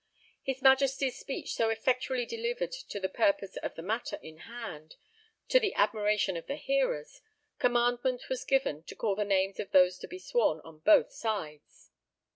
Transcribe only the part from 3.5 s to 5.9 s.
of the matter in hand to the